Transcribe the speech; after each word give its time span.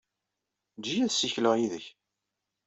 Eǧǧ-iyi 0.77 1.03
ad 1.05 1.11
ssikleɣ 1.13 1.53
yid-k. 1.57 1.85